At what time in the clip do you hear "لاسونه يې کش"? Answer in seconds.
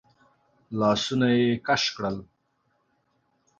0.79-1.83